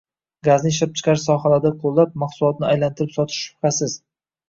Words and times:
Gazni 0.45 0.71
ishlab 0.75 0.95
chiqarish 1.01 1.27
sohalarida 1.27 1.73
qo‘llab, 1.85 2.19
mahsulotga 2.25 2.71
«aylantirib» 2.73 3.17
sotish 3.21 3.47
shubhasiz 3.49 4.05